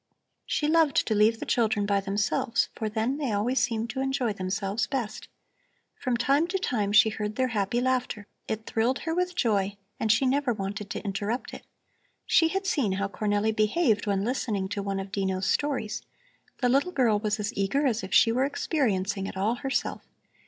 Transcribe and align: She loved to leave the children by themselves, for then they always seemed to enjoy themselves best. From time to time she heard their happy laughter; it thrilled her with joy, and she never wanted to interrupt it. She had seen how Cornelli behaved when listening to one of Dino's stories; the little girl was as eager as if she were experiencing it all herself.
She 0.47 0.67
loved 0.67 1.05
to 1.05 1.13
leave 1.13 1.39
the 1.39 1.45
children 1.45 1.85
by 1.85 2.01
themselves, 2.01 2.69
for 2.73 2.89
then 2.89 3.17
they 3.17 3.31
always 3.31 3.59
seemed 3.59 3.91
to 3.91 4.01
enjoy 4.01 4.33
themselves 4.33 4.87
best. 4.87 5.27
From 5.95 6.17
time 6.17 6.47
to 6.47 6.57
time 6.57 6.91
she 6.91 7.09
heard 7.11 7.35
their 7.35 7.49
happy 7.49 7.79
laughter; 7.79 8.25
it 8.47 8.65
thrilled 8.65 8.97
her 9.05 9.13
with 9.13 9.35
joy, 9.35 9.77
and 9.99 10.11
she 10.11 10.25
never 10.25 10.53
wanted 10.53 10.89
to 10.89 11.03
interrupt 11.05 11.53
it. 11.53 11.67
She 12.25 12.47
had 12.47 12.65
seen 12.65 12.93
how 12.93 13.09
Cornelli 13.09 13.55
behaved 13.55 14.07
when 14.07 14.25
listening 14.25 14.67
to 14.69 14.81
one 14.81 14.99
of 14.99 15.11
Dino's 15.11 15.45
stories; 15.45 16.01
the 16.61 16.67
little 16.67 16.91
girl 16.91 17.19
was 17.19 17.39
as 17.39 17.53
eager 17.55 17.85
as 17.85 18.01
if 18.03 18.11
she 18.11 18.31
were 18.31 18.45
experiencing 18.45 19.27
it 19.27 19.37
all 19.37 19.53
herself. 19.53 20.01